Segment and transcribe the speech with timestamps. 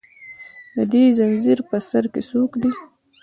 [0.75, 2.71] د دې زنځیر په سر کې څوک دي